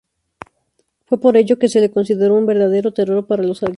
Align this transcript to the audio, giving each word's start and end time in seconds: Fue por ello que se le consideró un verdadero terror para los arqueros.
Fue 1.05 1.19
por 1.19 1.37
ello 1.37 1.59
que 1.59 1.69
se 1.69 1.79
le 1.79 1.91
consideró 1.91 2.33
un 2.33 2.47
verdadero 2.47 2.91
terror 2.91 3.27
para 3.27 3.43
los 3.43 3.61
arqueros. 3.61 3.69